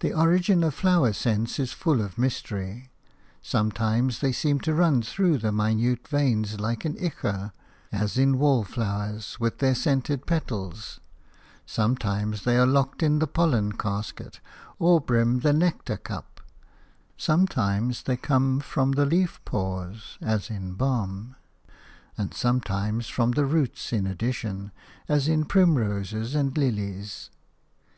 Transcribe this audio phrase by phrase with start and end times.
[0.00, 2.90] The origin of flower scents is full of mystery.
[3.42, 7.52] Sometimes they seem to run through the minute veins like an ichor,
[7.92, 10.98] as in wallflowers, with their scented petals;
[11.66, 14.40] sometimes they are locked in the pollen casket,
[14.78, 16.40] or brim the nectar cup;
[17.18, 21.36] sometimes they come from the leaf pores, as in balm,
[22.16, 24.72] and sometimes from the roots in addition,
[25.06, 27.28] as in primroses and lilies.